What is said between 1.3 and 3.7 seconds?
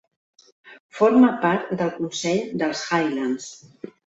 part del consell dels Highlands.